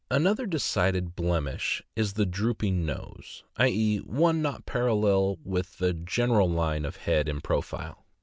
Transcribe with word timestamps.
Another 0.09 0.47
decided 0.47 1.15
blemish 1.15 1.83
is 1.95 2.13
the 2.13 2.25
drooping 2.25 2.87
nose; 2.87 3.43
i. 3.55 3.67
e., 3.67 3.97
one 3.97 4.41
not 4.41 4.65
parallel 4.65 5.37
with 5.45 5.77
the 5.77 5.93
general 5.93 6.49
line 6.49 6.85
of 6.85 6.95
head 6.95 7.29
in 7.29 7.39
profile. 7.39 8.03